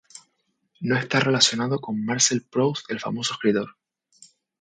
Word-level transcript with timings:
No 0.79 0.97
está 0.97 1.19
relacionado 1.19 1.79
con 1.79 2.03
Marcel 2.03 2.41
Proust, 2.41 2.89
el 2.89 2.99
famoso 2.99 3.33
escritor. 3.35 3.77